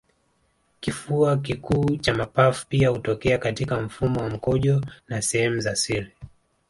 [0.79, 6.11] kifua kikuu cha mapafu pia hutokea katika mfumo wa mkojo na sehemu za siri